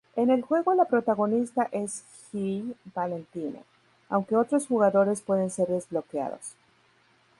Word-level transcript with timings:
En 0.15 0.31
el 0.31 0.41
juego 0.41 0.73
la 0.73 0.85
protagonista 0.85 1.69
es 1.71 2.03
Jill 2.31 2.75
Valentine, 2.95 3.61
aunque 4.09 4.35
otros 4.35 4.65
jugadores 4.65 5.21
pueden 5.21 5.51
ser 5.51 5.67
desbloqueados. 5.67 6.55